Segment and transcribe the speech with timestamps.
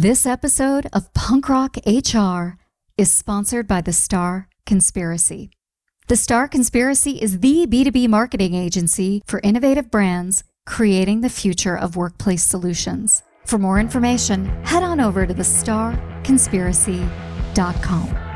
[0.00, 2.56] This episode of Punk Rock HR
[2.96, 5.50] is sponsored by the Star Conspiracy.
[6.08, 11.96] The Star Conspiracy is the B2B marketing agency for innovative brands creating the future of
[11.96, 13.22] workplace solutions.
[13.44, 18.29] For more information, head on over to thestarconspiracy.com.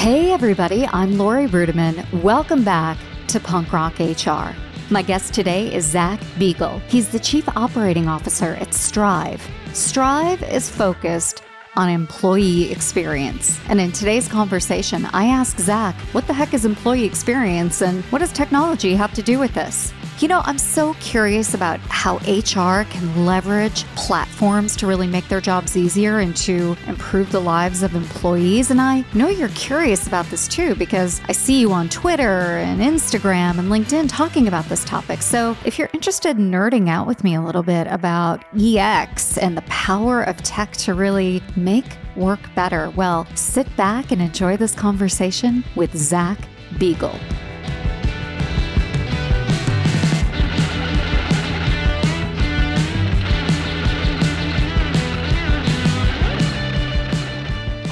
[0.00, 2.22] Hey, everybody, I'm Laurie Ruettimann.
[2.22, 2.96] Welcome back
[3.26, 4.56] to Punk Rock HR.
[4.90, 6.78] My guest today is Zach Beagle.
[6.88, 9.46] He's the Chief Operating Officer at Strive.
[9.74, 11.42] Strive is focused
[11.76, 13.60] on employee experience.
[13.68, 18.20] And in today's conversation, I ask Zach, what the heck is employee experience and what
[18.20, 19.92] does technology have to do with this?
[20.20, 25.40] You know, I'm so curious about how HR can leverage platforms to really make their
[25.40, 28.70] jobs easier and to improve the lives of employees.
[28.70, 32.82] And I know you're curious about this too, because I see you on Twitter and
[32.82, 35.22] Instagram and LinkedIn talking about this topic.
[35.22, 39.56] So if you're interested in nerding out with me a little bit about EX and
[39.56, 44.74] the power of tech to really make work better, well, sit back and enjoy this
[44.74, 46.38] conversation with Zach
[46.78, 47.18] Beagle.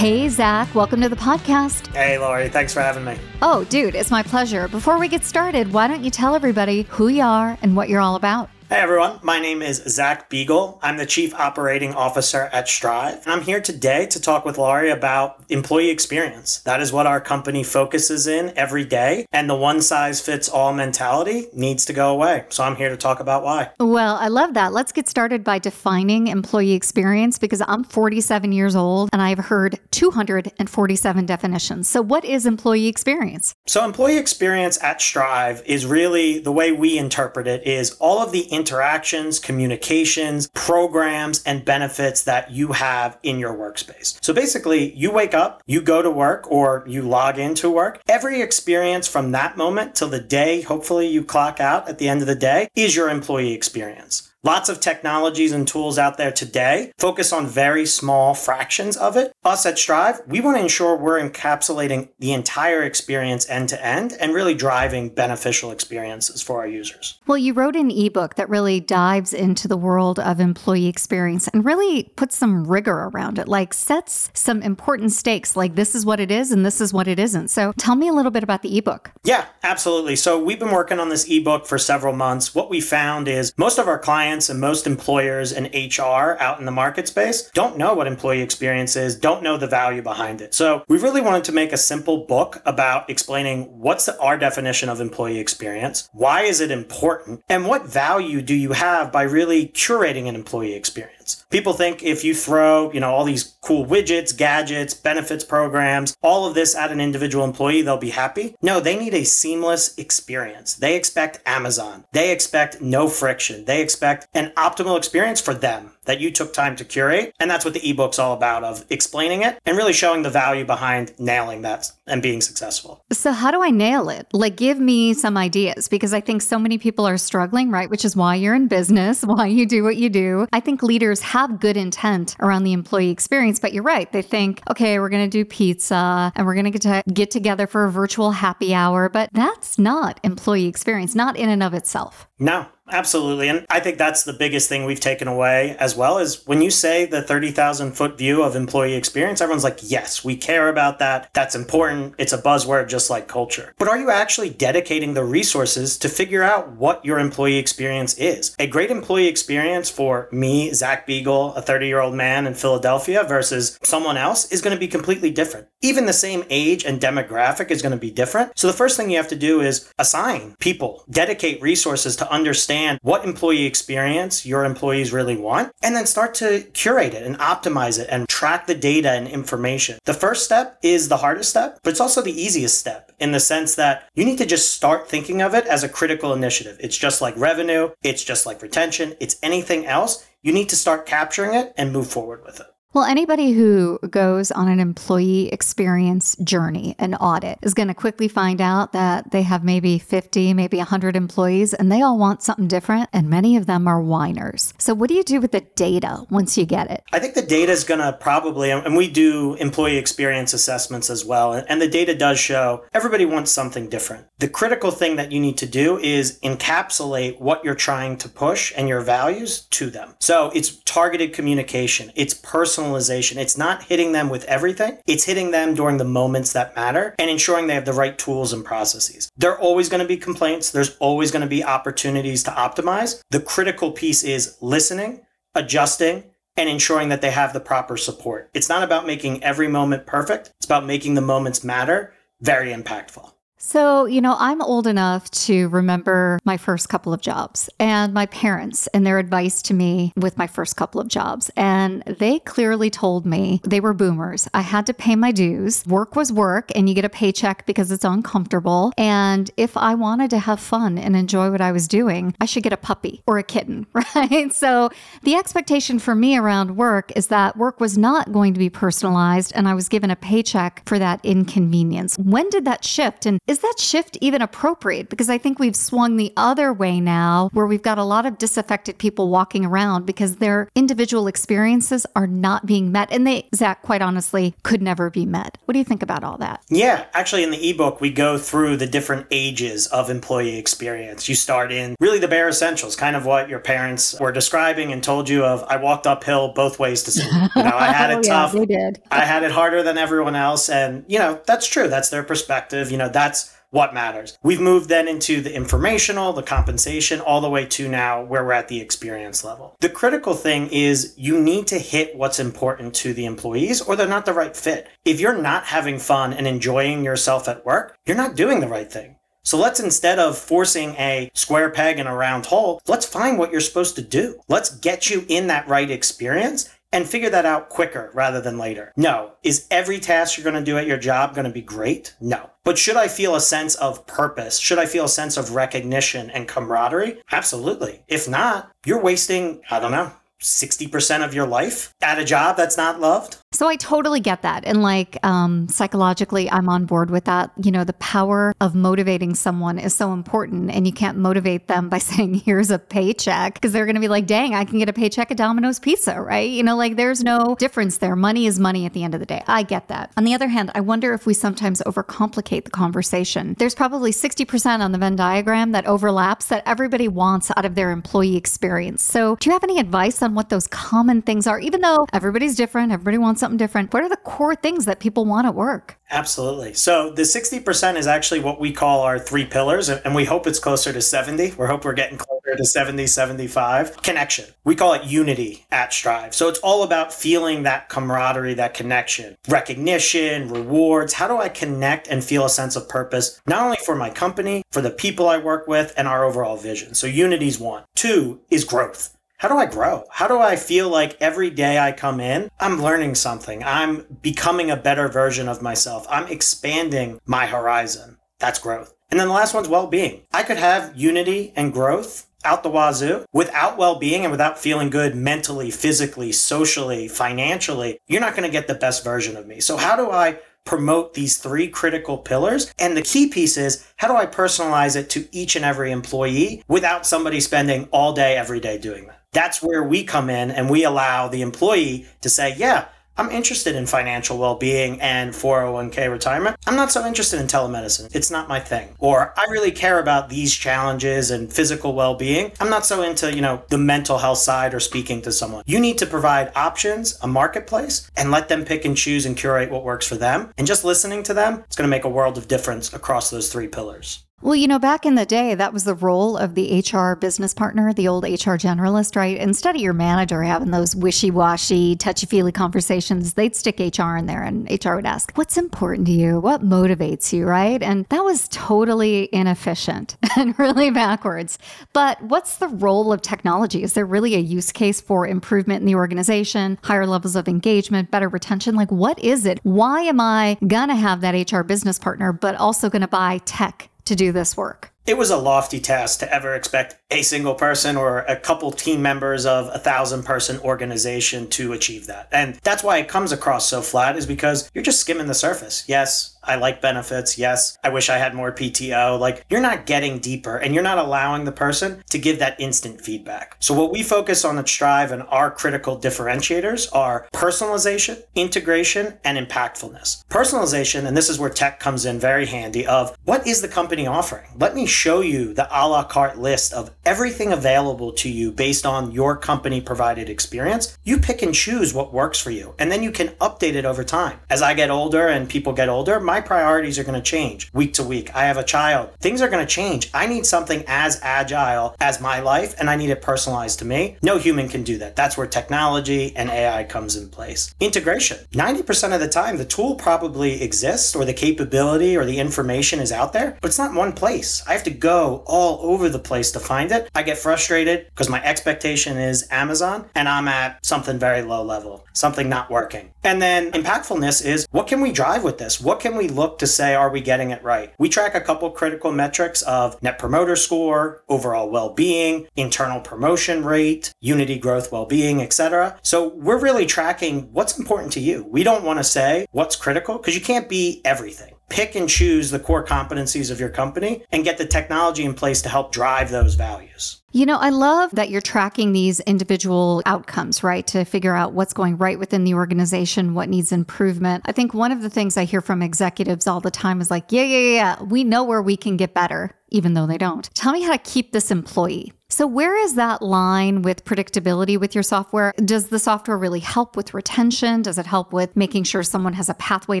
[0.04, 1.86] Hey, Zach, welcome to the podcast.
[1.94, 3.16] Hey, Laurie, thanks for having me.
[3.40, 4.68] Oh, dude, it's my pleasure.
[4.68, 8.02] Before we get started, why don't you tell everybody who you are and what you're
[8.02, 8.50] all about?
[8.74, 10.80] Hey everyone, my name is Zach Beagle.
[10.82, 14.90] I'm the Chief Operating Officer at Strive, and I'm here today to talk with Laurie
[14.90, 16.58] about employee experience.
[16.62, 20.72] That is what our company focuses in every day, and the one size fits all
[20.72, 22.46] mentality needs to go away.
[22.48, 23.70] So I'm here to talk about why.
[23.78, 24.72] Well, I love that.
[24.72, 29.78] Let's get started by defining employee experience because I'm 47 years old and I've heard
[29.92, 31.88] 247 definitions.
[31.88, 33.54] So, what is employee experience?
[33.68, 38.32] So, employee experience at Strive is really the way we interpret it is all of
[38.32, 44.16] the interactions, communications, programs, and benefits that you have in your workspace.
[44.24, 48.00] So basically, you wake up, you go to work, or you log into work.
[48.08, 52.22] Every experience from that moment till the day, hopefully, you clock out at the end
[52.22, 54.33] of the day, is your employee experience.
[54.44, 59.32] Lots of technologies and tools out there today focus on very small fractions of it.
[59.42, 64.14] Us at Strive, we want to ensure we're encapsulating the entire experience end to end
[64.20, 67.18] and really driving beneficial experiences for our users.
[67.26, 71.64] Well, you wrote an ebook that really dives into the world of employee experience and
[71.64, 76.20] really puts some rigor around it, like sets some important stakes, like this is what
[76.20, 77.48] it is and this is what it isn't.
[77.48, 79.10] So tell me a little bit about the ebook.
[79.24, 80.16] Yeah, absolutely.
[80.16, 82.54] So we've been working on this ebook for several months.
[82.54, 86.58] What we found is most of our clients clients and most employers and HR out
[86.58, 90.40] in the market space don't know what employee experience is, don't know the value behind
[90.40, 90.52] it.
[90.52, 95.00] So we really wanted to make a simple book about explaining what's our definition of
[95.00, 100.28] employee experience, why is it important, and what value do you have by really curating
[100.28, 101.43] an employee experience.
[101.54, 106.46] People think if you throw, you know, all these cool widgets, gadgets, benefits programs, all
[106.46, 108.56] of this at an individual employee, they'll be happy.
[108.60, 110.74] No, they need a seamless experience.
[110.74, 112.06] They expect Amazon.
[112.10, 113.66] They expect no friction.
[113.66, 117.34] They expect an optimal experience for them that you took time to curate.
[117.40, 120.64] And that's what the ebook's all about of explaining it and really showing the value
[120.64, 123.04] behind nailing that and being successful.
[123.12, 124.26] So how do I nail it?
[124.32, 127.90] Like give me some ideas because I think so many people are struggling, right?
[127.90, 130.46] Which is why you're in business, why you do what you do.
[130.52, 134.10] I think leaders have good intent around the employee experience, but you're right.
[134.12, 137.30] They think, okay, we're going to do pizza and we're going to get to get
[137.30, 141.74] together for a virtual happy hour, but that's not employee experience, not in and of
[141.74, 142.28] itself.
[142.38, 143.48] No, Absolutely.
[143.48, 146.70] And I think that's the biggest thing we've taken away as well is when you
[146.70, 151.30] say the 30,000 foot view of employee experience, everyone's like, yes, we care about that.
[151.32, 152.14] That's important.
[152.18, 153.74] It's a buzzword just like culture.
[153.78, 158.54] But are you actually dedicating the resources to figure out what your employee experience is?
[158.58, 163.24] A great employee experience for me, Zach Beagle, a 30 year old man in Philadelphia
[163.24, 165.68] versus someone else is going to be completely different.
[165.80, 168.58] Even the same age and demographic is going to be different.
[168.58, 172.73] So the first thing you have to do is assign people, dedicate resources to understand
[172.74, 177.38] understand what employee experience your employees really want, and then start to curate it and
[177.38, 179.98] optimize it and track the data and information.
[180.04, 183.40] The first step is the hardest step, but it's also the easiest step in the
[183.40, 186.76] sense that you need to just start thinking of it as a critical initiative.
[186.80, 190.26] It's just like revenue, it's just like retention, it's anything else.
[190.42, 192.66] You need to start capturing it and move forward with it.
[192.94, 198.28] Well, anybody who goes on an employee experience journey, an audit, is going to quickly
[198.28, 202.68] find out that they have maybe 50, maybe 100 employees, and they all want something
[202.68, 203.08] different.
[203.12, 204.72] And many of them are whiners.
[204.78, 207.02] So, what do you do with the data once you get it?
[207.12, 211.24] I think the data is going to probably, and we do employee experience assessments as
[211.24, 211.52] well.
[211.52, 214.28] And the data does show everybody wants something different.
[214.38, 218.72] The critical thing that you need to do is encapsulate what you're trying to push
[218.76, 220.14] and your values to them.
[220.20, 223.36] So, it's targeted communication, it's personal personalization.
[223.36, 227.30] It's not hitting them with everything, it's hitting them during the moments that matter and
[227.30, 229.30] ensuring they have the right tools and processes.
[229.36, 233.20] There are always going to be complaints, there's always going to be opportunities to optimize.
[233.30, 235.22] The critical piece is listening,
[235.54, 236.24] adjusting,
[236.56, 238.50] and ensuring that they have the proper support.
[238.54, 243.33] It's not about making every moment perfect, it's about making the moments matter very impactful.
[243.66, 248.26] So, you know, I'm old enough to remember my first couple of jobs and my
[248.26, 251.50] parents and their advice to me with my first couple of jobs.
[251.56, 254.46] And they clearly told me they were boomers.
[254.52, 255.82] I had to pay my dues.
[255.86, 258.92] Work was work, and you get a paycheck because it's uncomfortable.
[258.98, 262.64] And if I wanted to have fun and enjoy what I was doing, I should
[262.64, 264.52] get a puppy or a kitten, right?
[264.52, 264.90] So,
[265.22, 269.52] the expectation for me around work is that work was not going to be personalized
[269.54, 272.18] and I was given a paycheck for that inconvenience.
[272.18, 273.24] When did that shift?
[273.24, 275.08] And is that shift even appropriate?
[275.08, 278.36] Because I think we've swung the other way now, where we've got a lot of
[278.36, 283.12] disaffected people walking around because their individual experiences are not being met.
[283.12, 285.56] And they, Zach, quite honestly, could never be met.
[285.66, 286.64] What do you think about all that?
[286.68, 291.28] Yeah, actually, in the ebook, we go through the different ages of employee experience.
[291.28, 295.00] You start in really the bare essentials, kind of what your parents were describing and
[295.00, 295.62] told you of.
[295.68, 297.48] I walked uphill both ways to school.
[297.54, 298.52] You know, I had it oh, tough.
[298.52, 299.00] Yeah, did.
[299.12, 300.68] I had it harder than everyone else.
[300.68, 301.86] And, you know, that's true.
[301.86, 302.90] That's their perspective.
[302.90, 303.43] You know, that's
[303.74, 304.38] what matters.
[304.40, 308.52] We've moved then into the informational, the compensation, all the way to now where we're
[308.52, 309.76] at the experience level.
[309.80, 314.06] The critical thing is you need to hit what's important to the employees or they're
[314.06, 314.86] not the right fit.
[315.04, 318.90] If you're not having fun and enjoying yourself at work, you're not doing the right
[318.90, 319.16] thing.
[319.42, 323.50] So let's instead of forcing a square peg in a round hole, let's find what
[323.50, 324.40] you're supposed to do.
[324.48, 328.92] Let's get you in that right experience and figure that out quicker rather than later.
[328.96, 329.32] No.
[329.42, 332.14] Is every task you're going to do at your job going to be great?
[332.20, 332.50] No.
[332.62, 334.58] But should I feel a sense of purpose?
[334.58, 337.20] Should I feel a sense of recognition and camaraderie?
[337.32, 338.04] Absolutely.
[338.06, 342.76] If not, you're wasting, I don't know, 60% of your life at a job that's
[342.76, 343.38] not loved?
[343.54, 344.64] So I totally get that.
[344.64, 347.52] And like um, psychologically, I'm on board with that.
[347.62, 350.72] You know, the power of motivating someone is so important.
[350.72, 354.08] And you can't motivate them by saying, here's a paycheck, because they're going to be
[354.08, 356.50] like, dang, I can get a paycheck at Domino's Pizza, right?
[356.50, 358.16] You know, like there's no difference there.
[358.16, 359.42] Money is money at the end of the day.
[359.46, 360.10] I get that.
[360.16, 363.54] On the other hand, I wonder if we sometimes overcomplicate the conversation.
[363.58, 367.92] There's probably 60% on the Venn diagram that overlaps that everybody wants out of their
[367.92, 369.04] employee experience.
[369.04, 371.60] So do you have any advice on what those common things are?
[371.60, 373.92] Even though everybody's different, everybody wants something different.
[373.92, 375.98] What are the core things that people want at work?
[376.10, 376.72] Absolutely.
[376.72, 380.58] So the 60% is actually what we call our three pillars, and we hope it's
[380.58, 381.54] closer to 70.
[381.58, 384.00] We hope we're getting closer to 70, 75.
[384.02, 384.46] Connection.
[384.64, 386.34] We call it unity at Strive.
[386.34, 391.12] So it's all about feeling that camaraderie, that connection, recognition, rewards.
[391.12, 394.62] How do I connect and feel a sense of purpose, not only for my company,
[394.72, 396.94] for the people I work with, and our overall vision?
[396.94, 397.82] So unity is one.
[397.94, 400.04] Two is growth how do I grow?
[400.10, 403.62] How do I feel like every day I come in, I'm learning something.
[403.62, 406.06] I'm becoming a better version of myself.
[406.08, 408.16] I'm expanding my horizon.
[408.38, 408.94] That's growth.
[409.10, 410.22] And then the last one's well being.
[410.32, 414.90] I could have unity and growth out the wazoo without well being and without feeling
[414.90, 417.98] good mentally, physically, socially, financially.
[418.06, 419.60] You're not going to get the best version of me.
[419.60, 422.72] So, how do I promote these three critical pillars.
[422.78, 426.64] And the key piece is how do I personalize it to each and every employee
[426.68, 429.20] without somebody spending all day, every day doing that?
[429.34, 432.86] That's where we come in and we allow the employee to say, yeah,
[433.16, 436.56] I'm interested in financial well being and 401k retirement.
[436.66, 438.14] I'm not so interested in telemedicine.
[438.14, 438.94] It's not my thing.
[438.98, 442.52] Or I really care about these challenges and physical well being.
[442.60, 445.62] I'm not so into, you know, the mental health side or speaking to someone.
[445.66, 449.70] You need to provide options, a marketplace, and let them pick and choose and curate
[449.70, 450.52] what works for them.
[450.58, 453.52] And just listening to them, it's going to make a world of difference across those
[453.52, 454.24] three pillars.
[454.44, 457.54] Well, you know, back in the day, that was the role of the HR business
[457.54, 459.38] partner, the old HR generalist, right?
[459.38, 464.26] Instead of your manager having those wishy washy, touchy feely conversations, they'd stick HR in
[464.26, 466.40] there and HR would ask, What's important to you?
[466.40, 467.82] What motivates you, right?
[467.82, 471.58] And that was totally inefficient and really backwards.
[471.94, 473.82] But what's the role of technology?
[473.82, 478.10] Is there really a use case for improvement in the organization, higher levels of engagement,
[478.10, 478.74] better retention?
[478.74, 479.60] Like, what is it?
[479.62, 483.38] Why am I going to have that HR business partner, but also going to buy
[483.46, 483.88] tech?
[484.04, 484.92] To do this work.
[485.06, 489.00] It was a lofty task to ever expect a single person or a couple team
[489.00, 492.28] members of a thousand person organization to achieve that.
[492.32, 495.84] And that's why it comes across so flat is because you're just skimming the surface.
[495.86, 497.38] Yes, I like benefits.
[497.38, 499.18] Yes, I wish I had more PTO.
[499.18, 503.00] Like you're not getting deeper and you're not allowing the person to give that instant
[503.00, 503.56] feedback.
[503.60, 509.38] So what we focus on at Strive and our critical differentiators are personalization, integration, and
[509.38, 510.24] impactfulness.
[510.26, 514.06] Personalization, and this is where tech comes in very handy of what is the company
[514.06, 514.48] offering?
[514.56, 518.86] Let me show you the a la carte list of everything available to you based
[518.86, 520.96] on your company provided experience.
[521.04, 524.04] You pick and choose what works for you and then you can update it over
[524.04, 524.38] time.
[524.48, 527.94] As I get older and people get older, my priorities are going to change week
[527.94, 528.34] to week.
[528.34, 529.10] I have a child.
[529.20, 530.10] Things are going to change.
[530.14, 534.16] I need something as agile as my life and I need it personalized to me.
[534.22, 535.16] No human can do that.
[535.16, 537.74] That's where technology and AI comes in place.
[537.80, 538.38] Integration.
[538.52, 543.12] 90% of the time, the tool probably exists or the capability or the information is
[543.12, 544.62] out there, but it's not one place.
[544.66, 546.93] I have to go all over the place to find it.
[547.14, 552.04] I get frustrated because my expectation is Amazon and I'm at something very low level,
[552.12, 553.10] something not working.
[553.22, 555.80] And then impactfulness is what can we drive with this?
[555.80, 557.92] What can we look to say, are we getting it right?
[557.98, 564.12] We track a couple critical metrics of net promoter score, overall well-being, internal promotion rate,
[564.20, 565.98] unity growth well-being, etc.
[566.02, 568.44] So we're really tracking what's important to you.
[568.44, 572.50] We don't want to say what's critical because you can't be everything pick and choose
[572.50, 576.30] the core competencies of your company and get the technology in place to help drive
[576.30, 577.20] those values.
[577.32, 580.86] You know, I love that you're tracking these individual outcomes, right?
[580.88, 584.44] To figure out what's going right within the organization, what needs improvement.
[584.46, 587.32] I think one of the things I hear from executives all the time is like,
[587.32, 590.48] yeah, yeah, yeah, we know where we can get better, even though they don't.
[590.54, 592.12] Tell me how to keep this employee.
[592.34, 595.52] So, where is that line with predictability with your software?
[595.56, 597.80] Does the software really help with retention?
[597.82, 600.00] Does it help with making sure someone has a pathway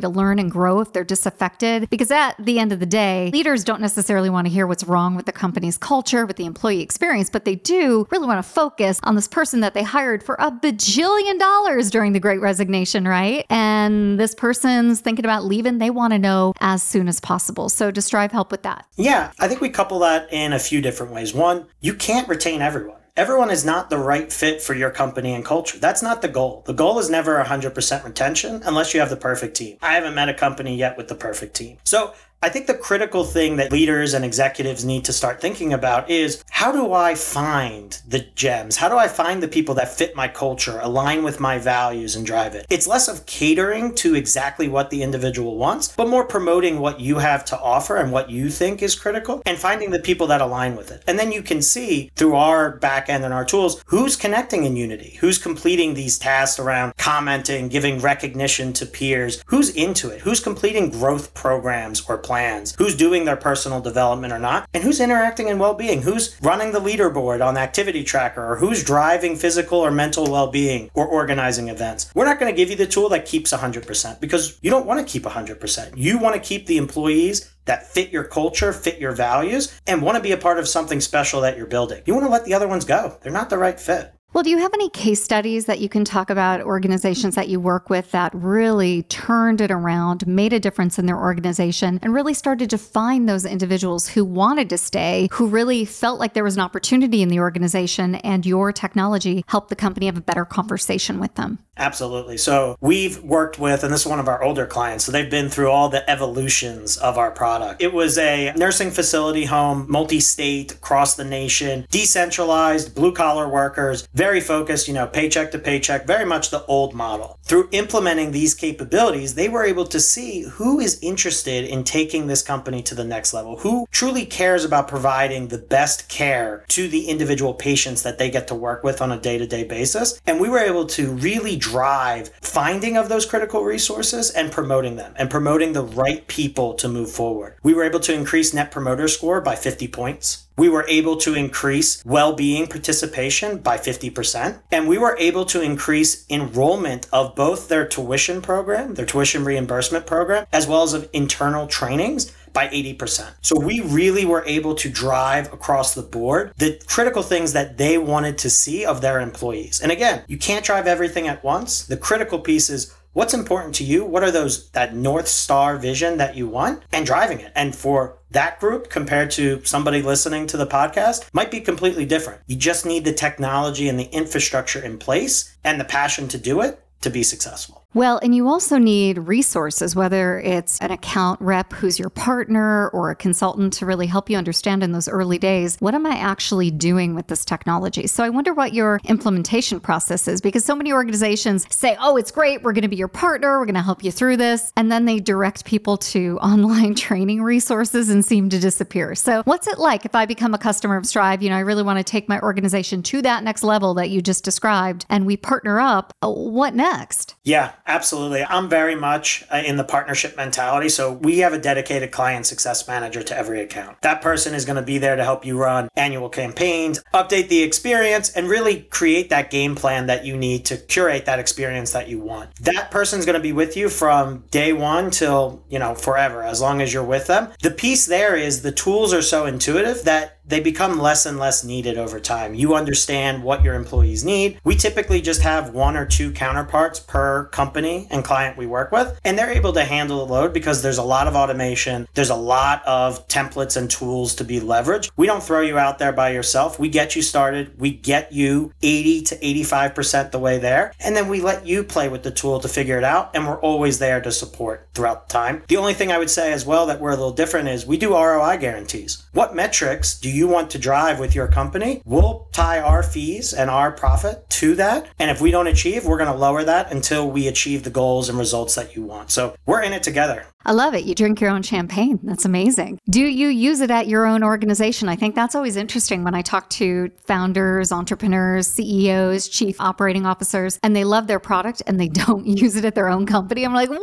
[0.00, 1.88] to learn and grow if they're disaffected?
[1.90, 5.14] Because at the end of the day, leaders don't necessarily want to hear what's wrong
[5.14, 8.98] with the company's culture, with the employee experience, but they do really want to focus
[9.04, 13.46] on this person that they hired for a bajillion dollars during the great resignation, right?
[13.48, 17.68] And this person's thinking about leaving, they want to know as soon as possible.
[17.68, 18.86] So, does Strive help with that?
[18.96, 21.32] Yeah, I think we couple that in a few different ways.
[21.32, 22.96] One, you can't can't retain everyone.
[23.18, 25.78] Everyone is not the right fit for your company and culture.
[25.78, 26.62] That's not the goal.
[26.64, 29.76] The goal is never 100% retention unless you have the perfect team.
[29.82, 31.76] I haven't met a company yet with the perfect team.
[31.84, 36.10] So I think the critical thing that leaders and executives need to start thinking about
[36.10, 38.76] is how do I find the gems?
[38.76, 42.26] How do I find the people that fit my culture, align with my values, and
[42.26, 42.66] drive it?
[42.68, 47.16] It's less of catering to exactly what the individual wants, but more promoting what you
[47.16, 50.76] have to offer and what you think is critical and finding the people that align
[50.76, 51.02] with it.
[51.06, 54.76] And then you can see through our back end and our tools who's connecting in
[54.76, 60.40] Unity, who's completing these tasks around commenting, giving recognition to peers, who's into it, who's
[60.40, 64.98] completing growth programs or plans plans, who's doing their personal development or not, and who's
[64.98, 69.78] interacting in well being, who's running the leaderboard on Activity Tracker, or who's driving physical
[69.78, 72.10] or mental well being or organizing events.
[72.12, 74.98] We're not going to give you the tool that keeps 100% because you don't want
[74.98, 75.92] to keep 100%.
[75.94, 80.16] You want to keep the employees that fit your culture, fit your values, and want
[80.16, 82.02] to be a part of something special that you're building.
[82.04, 83.16] You want to let the other ones go.
[83.22, 84.12] They're not the right fit.
[84.34, 87.60] Well, do you have any case studies that you can talk about organizations that you
[87.60, 92.34] work with that really turned it around, made a difference in their organization, and really
[92.34, 96.56] started to find those individuals who wanted to stay, who really felt like there was
[96.56, 101.20] an opportunity in the organization, and your technology helped the company have a better conversation
[101.20, 101.60] with them?
[101.76, 102.36] Absolutely.
[102.36, 105.48] So we've worked with, and this is one of our older clients, so they've been
[105.48, 107.82] through all the evolutions of our product.
[107.82, 114.08] It was a nursing facility home, multi state, across the nation, decentralized, blue collar workers,
[114.14, 117.38] very focused, you know, paycheck to paycheck, very much the old model.
[117.42, 122.42] Through implementing these capabilities, they were able to see who is interested in taking this
[122.42, 127.08] company to the next level, who truly cares about providing the best care to the
[127.08, 130.20] individual patients that they get to work with on a day to day basis.
[130.26, 135.14] And we were able to really drive finding of those critical resources and promoting them
[135.16, 137.56] and promoting the right people to move forward.
[137.62, 140.43] We were able to increase net promoter score by 50 points.
[140.56, 144.60] We were able to increase well being participation by 50%.
[144.70, 150.06] And we were able to increase enrollment of both their tuition program, their tuition reimbursement
[150.06, 153.32] program, as well as of internal trainings by 80%.
[153.42, 157.98] So we really were able to drive across the board the critical things that they
[157.98, 159.80] wanted to see of their employees.
[159.80, 161.84] And again, you can't drive everything at once.
[161.84, 164.04] The critical piece is what's important to you?
[164.04, 167.52] What are those that north star vision that you want and driving it?
[167.54, 172.42] And for that group compared to somebody listening to the podcast might be completely different.
[172.46, 176.60] You just need the technology and the infrastructure in place and the passion to do
[176.60, 177.83] it to be successful.
[177.94, 183.12] Well, and you also need resources, whether it's an account rep who's your partner or
[183.12, 186.72] a consultant to really help you understand in those early days what am I actually
[186.72, 188.08] doing with this technology?
[188.08, 192.32] So I wonder what your implementation process is because so many organizations say, oh, it's
[192.32, 192.62] great.
[192.62, 193.60] We're going to be your partner.
[193.60, 194.72] We're going to help you through this.
[194.76, 199.14] And then they direct people to online training resources and seem to disappear.
[199.14, 201.42] So, what's it like if I become a customer of Strive?
[201.42, 204.20] You know, I really want to take my organization to that next level that you
[204.20, 206.12] just described and we partner up.
[206.22, 207.36] Uh, what next?
[207.44, 208.44] Yeah, absolutely.
[208.44, 210.88] I'm very much uh, in the partnership mentality.
[210.88, 214.00] So, we have a dedicated client success manager to every account.
[214.02, 217.62] That person is going to be there to help you run annual campaigns, update the
[217.62, 222.08] experience, and really create that game plan that you need to curate that experience that
[222.08, 222.54] you want.
[222.56, 226.60] That person's going to be with you from day one till, you know, forever, as
[226.60, 227.52] long as you're with them.
[227.62, 231.64] The piece there is the tools are so intuitive that they become less and less
[231.64, 232.54] needed over time.
[232.54, 234.60] You understand what your employees need.
[234.64, 239.18] We typically just have one or two counterparts per company and client we work with,
[239.24, 242.34] and they're able to handle the load because there's a lot of automation, there's a
[242.34, 245.10] lot of templates and tools to be leveraged.
[245.16, 246.78] We don't throw you out there by yourself.
[246.78, 251.28] We get you started, we get you 80 to 85% the way there, and then
[251.28, 254.20] we let you play with the tool to figure it out, and we're always there
[254.20, 255.62] to support throughout the time.
[255.68, 257.96] The only thing I would say as well that we're a little different is we
[257.96, 259.24] do ROI guarantees.
[259.32, 263.70] What metrics do you want to drive with your company, we'll tie our fees and
[263.70, 265.06] our profit to that.
[265.18, 268.28] And if we don't achieve, we're going to lower that until we achieve the goals
[268.28, 269.30] and results that you want.
[269.30, 270.46] So we're in it together.
[270.66, 271.04] I love it.
[271.04, 272.18] You drink your own champagne.
[272.22, 272.98] That's amazing.
[273.10, 275.10] Do you use it at your own organization?
[275.10, 280.78] I think that's always interesting when I talk to founders, entrepreneurs, CEOs, chief operating officers,
[280.82, 283.64] and they love their product and they don't use it at their own company.
[283.64, 284.00] I'm like, what?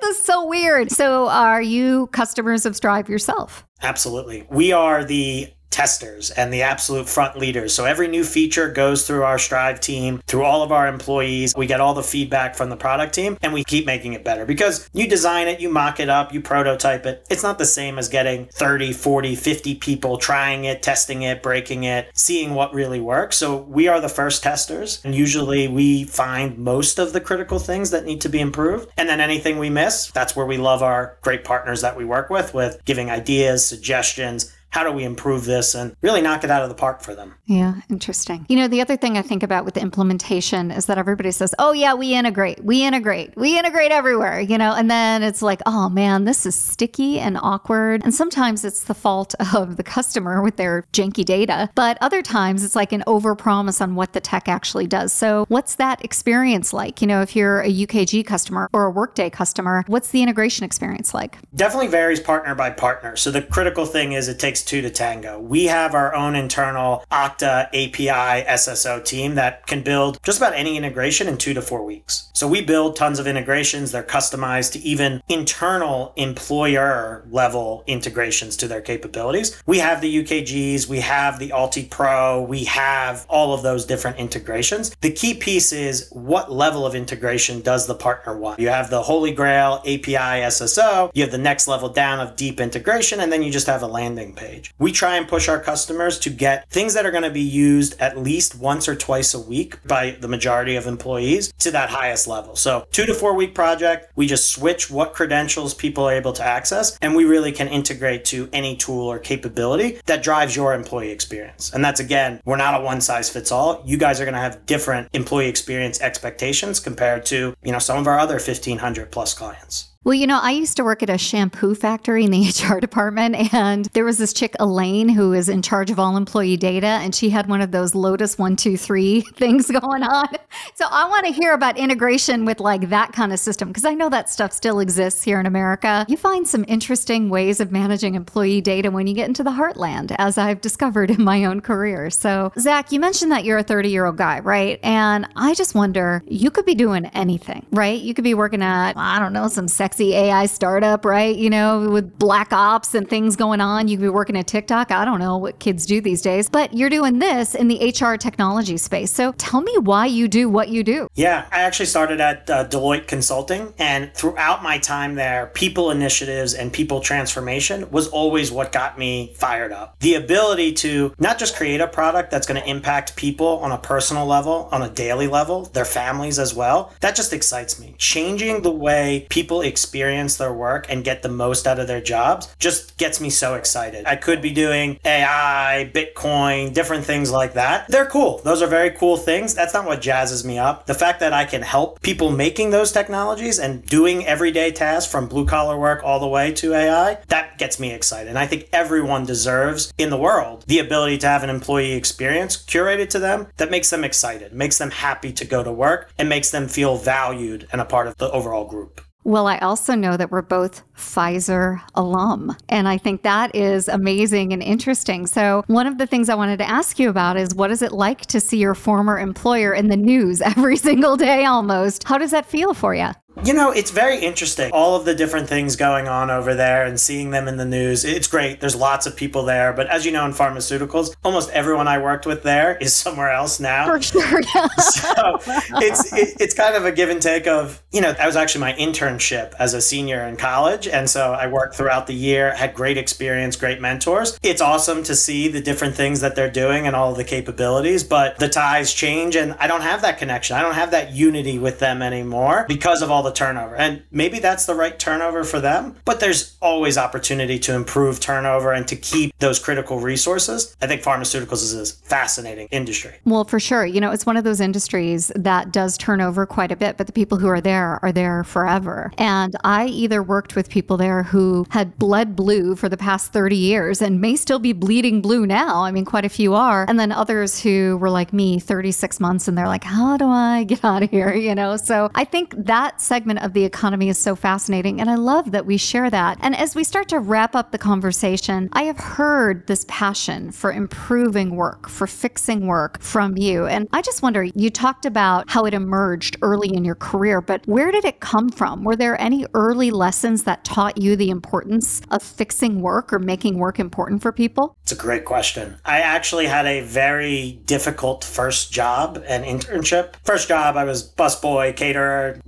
[0.00, 0.92] That's so weird.
[0.92, 3.66] So, are you customers of Strive yourself?
[3.82, 4.46] Absolutely.
[4.50, 7.74] We are the testers and the absolute front leaders.
[7.74, 11.54] So every new feature goes through our Strive team, through all of our employees.
[11.54, 14.46] We get all the feedback from the product team and we keep making it better
[14.46, 17.26] because you design it, you mock it up, you prototype it.
[17.28, 21.84] It's not the same as getting 30, 40, 50 people trying it, testing it, breaking
[21.84, 23.36] it, seeing what really works.
[23.36, 27.90] So we are the first testers and usually we find most of the critical things
[27.90, 28.88] that need to be improved.
[28.96, 32.30] And then anything we miss, that's where we love our great partners that we work
[32.30, 36.62] with with giving ideas, suggestions, how do we improve this and really knock it out
[36.62, 37.34] of the park for them.
[37.46, 38.44] Yeah, interesting.
[38.48, 41.54] You know, the other thing I think about with the implementation is that everybody says,
[41.58, 45.62] oh, yeah, we integrate, we integrate, we integrate everywhere, you know, and then it's like,
[45.64, 48.02] oh man, this is sticky and awkward.
[48.04, 52.62] And sometimes it's the fault of the customer with their janky data, but other times
[52.62, 55.12] it's like an overpromise on what the tech actually does.
[55.12, 57.00] So, what's that experience like?
[57.00, 61.14] You know, if you're a UKG customer or a Workday customer, what's the integration experience
[61.14, 61.38] like?
[61.54, 63.16] Definitely varies partner by partner.
[63.16, 65.38] So, the critical thing is it takes two to tango.
[65.38, 70.76] We have our own internal Okta API SSO team that can build just about any
[70.76, 72.28] integration in two to four weeks.
[72.34, 73.92] So we build tons of integrations.
[73.92, 79.62] They're customized to even internal employer level integrations to their capabilities.
[79.66, 84.94] We have the UKGs, we have the UltiPro, we have all of those different integrations.
[85.00, 88.58] The key piece is what level of integration does the partner want?
[88.58, 92.60] You have the Holy Grail API SSO, you have the next level down of deep
[92.60, 94.74] integration, and then you just have a landing page page.
[94.78, 98.00] We try and push our customers to get things that are going to be used
[98.00, 102.26] at least once or twice a week by the majority of employees to that highest
[102.26, 102.56] level.
[102.56, 106.44] So, two to four week project, we just switch what credentials people are able to
[106.44, 111.10] access, and we really can integrate to any tool or capability that drives your employee
[111.10, 111.72] experience.
[111.72, 113.82] And that's again, we're not a one size fits all.
[113.84, 117.98] You guys are going to have different employee experience expectations compared to, you know, some
[117.98, 119.95] of our other 1500 plus clients.
[120.06, 123.52] Well, you know, I used to work at a shampoo factory in the HR department,
[123.52, 127.12] and there was this chick, Elaine, who is in charge of all employee data, and
[127.12, 130.28] she had one of those Lotus 123 things going on.
[130.76, 133.94] So I want to hear about integration with like that kind of system because I
[133.94, 136.06] know that stuff still exists here in America.
[136.08, 140.14] You find some interesting ways of managing employee data when you get into the heartland,
[140.18, 142.10] as I've discovered in my own career.
[142.10, 144.78] So, Zach, you mentioned that you're a 30 year old guy, right?
[144.84, 148.00] And I just wonder, you could be doing anything, right?
[148.00, 151.34] You could be working at, I don't know, some sex sexy AI startup, right?
[151.34, 153.88] You know, with black ops and things going on.
[153.88, 154.90] You could be working at TikTok.
[154.90, 158.16] I don't know what kids do these days, but you're doing this in the HR
[158.16, 159.10] technology space.
[159.10, 161.08] So tell me why you do what you do.
[161.14, 166.52] Yeah, I actually started at uh, Deloitte Consulting, and throughout my time there, people initiatives
[166.52, 169.98] and people transformation was always what got me fired up.
[170.00, 173.78] The ability to not just create a product that's going to impact people on a
[173.78, 177.94] personal level, on a daily level, their families as well, that just excites me.
[177.96, 182.00] Changing the way people experience experience their work and get the most out of their
[182.00, 184.04] jobs just gets me so excited.
[184.04, 187.86] I could be doing AI, Bitcoin, different things like that.
[187.86, 188.38] They're cool.
[188.38, 189.54] Those are very cool things.
[189.54, 190.86] That's not what jazzes me up.
[190.86, 195.28] The fact that I can help people making those technologies and doing everyday tasks from
[195.28, 198.28] blue collar work all the way to AI, that gets me excited.
[198.28, 202.56] And I think everyone deserves in the world the ability to have an employee experience
[202.56, 206.28] curated to them that makes them excited, makes them happy to go to work, and
[206.28, 209.00] makes them feel valued and a part of the overall group.
[209.26, 212.56] Well, I also know that we're both Pfizer alum.
[212.68, 215.26] And I think that is amazing and interesting.
[215.26, 217.90] So, one of the things I wanted to ask you about is what is it
[217.90, 222.04] like to see your former employer in the news every single day almost?
[222.04, 223.10] How does that feel for you?
[223.44, 224.70] You know, it's very interesting.
[224.72, 228.04] All of the different things going on over there and seeing them in the news.
[228.04, 228.60] It's great.
[228.60, 229.74] There's lots of people there.
[229.74, 233.60] But as you know, in pharmaceuticals, almost everyone I worked with there is somewhere else
[233.60, 233.90] now.
[233.90, 234.40] For sure.
[234.54, 234.68] Yeah.
[234.78, 235.38] so
[235.76, 238.62] it's, it, it's kind of a give and take of, you know, that was actually
[238.62, 240.88] my internship as a senior in college.
[240.88, 244.38] And so I worked throughout the year, had great experience, great mentors.
[244.42, 248.02] It's awesome to see the different things that they're doing and all of the capabilities,
[248.02, 250.56] but the ties change and I don't have that connection.
[250.56, 253.76] I don't have that unity with them anymore because of all the turnover.
[253.76, 258.72] And maybe that's the right turnover for them, but there's always opportunity to improve turnover
[258.72, 260.76] and to keep those critical resources.
[260.80, 263.14] I think pharmaceuticals is a fascinating industry.
[263.24, 263.84] Well, for sure.
[263.84, 267.06] You know, it's one of those industries that does turn over quite a bit, but
[267.06, 269.12] the people who are there are there forever.
[269.18, 273.56] And I either worked with people there who had bled blue for the past 30
[273.56, 275.82] years and may still be bleeding blue now.
[275.82, 276.86] I mean, quite a few are.
[276.88, 280.64] And then others who were like me, 36 months, and they're like, how do I
[280.64, 281.34] get out of here?
[281.46, 285.00] You know, so I think that segment of the economy is so fascinating.
[285.00, 286.36] And I love that we share that.
[286.42, 290.70] And as we start to wrap up the conversation, I have heard this passion for
[290.70, 293.64] improving work, for fixing work from you.
[293.64, 297.66] And I just wonder, you talked about how it emerged early in your career, but
[297.66, 298.84] where did it come from?
[298.84, 303.58] Were there any early lessons that taught you the importance of fixing work or making
[303.58, 304.76] work important for people?
[304.82, 305.78] It's a great question.
[305.86, 310.16] I actually had a very difficult first job and internship.
[310.22, 312.38] First job, I was busboy, caterer,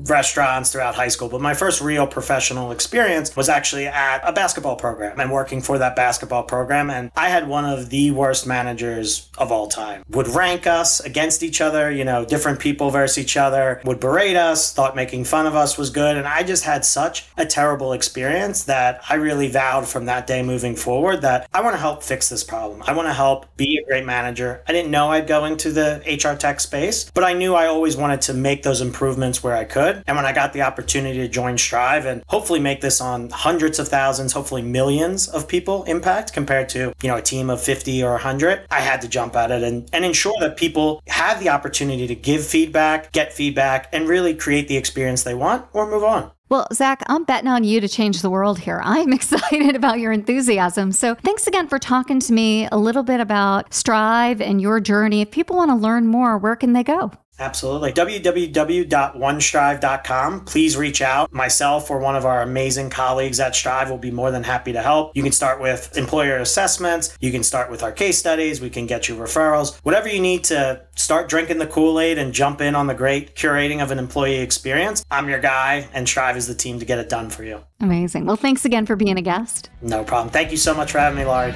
[0.64, 5.20] throughout high school, but my first real professional experience was actually at a basketball program
[5.20, 6.90] and working for that basketball program.
[6.90, 10.04] And I had one of the worst managers of all time.
[10.10, 14.36] Would rank us against each other, you know, different people versus each other, would berate
[14.36, 16.16] us, thought making fun of us was good.
[16.16, 20.42] And I just had such a terrible experience that I really vowed from that day
[20.42, 22.82] moving forward that I want to help fix this problem.
[22.86, 24.62] I want to help be a great manager.
[24.68, 27.96] I didn't know I'd go into the HR tech space, but I knew I always
[27.96, 30.02] wanted to make those improvements where I could.
[30.06, 33.78] And when I got the opportunity to join Strive and hopefully make this on hundreds
[33.78, 38.02] of thousands, hopefully millions of people impact compared to, you know, a team of 50
[38.02, 41.50] or 100, I had to jump at it and, and ensure that people have the
[41.50, 46.02] opportunity to give feedback, get feedback, and really create the experience they want or move
[46.02, 46.30] on.
[46.48, 48.80] Well, Zach, I'm betting on you to change the world here.
[48.84, 50.92] I'm excited about your enthusiasm.
[50.92, 55.20] So, thanks again for talking to me a little bit about Strive and your journey.
[55.20, 57.12] If people want to learn more, where can they go?
[57.38, 57.92] Absolutely.
[57.92, 60.44] www.onestrive.com.
[60.44, 61.33] Please reach out.
[61.33, 64.83] Myself or one of our amazing colleagues at Strive will be more than happy to
[64.83, 65.16] help.
[65.16, 67.16] You can start with employer assessments.
[67.20, 68.61] You can start with our case studies.
[68.61, 69.77] We can get you referrals.
[69.85, 73.37] Whatever you need to start drinking the Kool Aid and jump in on the great
[73.37, 76.98] curating of an employee experience, I'm your guy, and Strive is the team to get
[76.98, 77.62] it done for you.
[77.81, 78.27] Amazing.
[78.27, 79.70] Well, thanks again for being a guest.
[79.81, 80.33] No problem.
[80.33, 81.55] Thank you so much for having me, Laurie.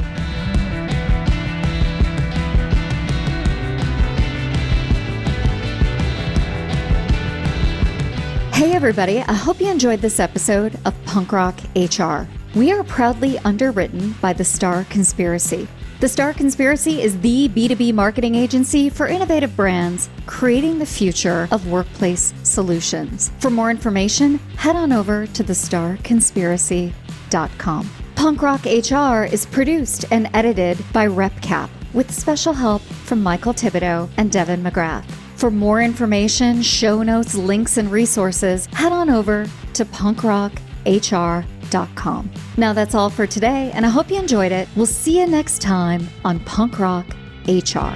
[8.62, 9.18] Hey, everybody.
[9.18, 12.28] I hope you enjoyed this episode of Punk Rock HR.
[12.54, 15.66] We are proudly underwritten by The Star Conspiracy.
[15.98, 21.66] The Star Conspiracy is the B2B marketing agency for innovative brands creating the future of
[21.66, 23.32] workplace solutions.
[23.40, 27.90] For more information, head on over to thestarconspiracy.com.
[28.14, 34.08] Punk Rock HR is produced and edited by RepCap with special help from Michael Thibodeau
[34.16, 35.21] and Devin McGrath.
[35.42, 42.30] For more information, show notes, links, and resources, head on over to punkrockhr.com.
[42.56, 44.68] Now that's all for today, and I hope you enjoyed it.
[44.76, 47.16] We'll see you next time on Punk Rock
[47.48, 47.92] HR.